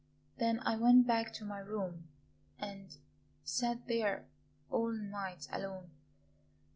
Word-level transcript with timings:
Then 0.39 0.61
I 0.65 0.77
went 0.77 1.05
back 1.05 1.31
to 1.33 1.45
my 1.45 1.59
room 1.59 2.07
and 2.57 2.97
sat 3.43 3.87
there 3.87 4.25
all 4.71 4.87
night 4.91 5.47
alone. 5.51 5.91